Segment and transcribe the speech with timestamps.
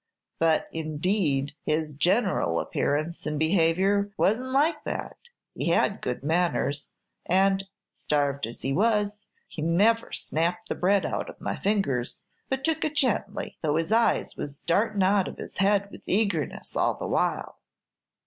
[0.39, 5.15] But indeed his general appearance and behavior was n't like that;
[5.53, 6.89] he had good manners,
[7.27, 12.63] and, starved as he was, he never snapped the bread out of my fingers, but
[12.63, 16.95] took it gently, though his eyes was dartin' out of his head with eagerness all
[16.95, 17.59] the while."